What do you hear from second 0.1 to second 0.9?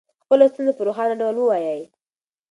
خپله ستونزه په